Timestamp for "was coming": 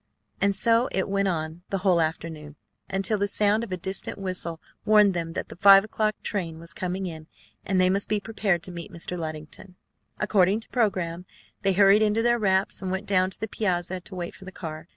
6.57-7.05